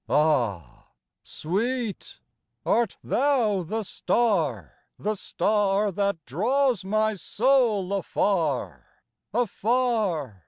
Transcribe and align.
Ah, 0.09 0.87
sweet, 1.21 2.17
art 2.65 2.97
thou 3.03 3.61
the 3.61 3.83
star, 3.83 4.73
the 4.97 5.11
starThat 5.13 6.17
draws 6.25 6.83
my 6.83 7.13
soul 7.13 7.93
afar, 7.93 8.87
afar? 9.31 10.39